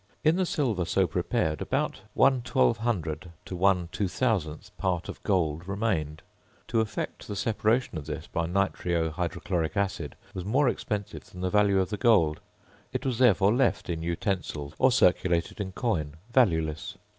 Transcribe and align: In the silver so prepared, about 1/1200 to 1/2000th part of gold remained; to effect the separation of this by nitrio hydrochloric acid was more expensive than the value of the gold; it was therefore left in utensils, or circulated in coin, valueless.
In 0.23 0.35
the 0.35 0.47
silver 0.47 0.83
so 0.83 1.05
prepared, 1.05 1.61
about 1.61 1.99
1/1200 2.17 3.27
to 3.45 3.55
1/2000th 3.55 4.71
part 4.75 5.07
of 5.07 5.21
gold 5.21 5.67
remained; 5.67 6.23
to 6.69 6.81
effect 6.81 7.27
the 7.27 7.35
separation 7.35 7.99
of 7.99 8.07
this 8.07 8.25
by 8.25 8.47
nitrio 8.47 9.11
hydrochloric 9.11 9.77
acid 9.77 10.15
was 10.33 10.43
more 10.43 10.67
expensive 10.67 11.25
than 11.25 11.41
the 11.41 11.51
value 11.51 11.79
of 11.79 11.91
the 11.91 11.97
gold; 11.97 12.39
it 12.91 13.05
was 13.05 13.19
therefore 13.19 13.53
left 13.53 13.91
in 13.91 14.01
utensils, 14.01 14.73
or 14.79 14.91
circulated 14.91 15.61
in 15.61 15.71
coin, 15.71 16.15
valueless. 16.33 16.97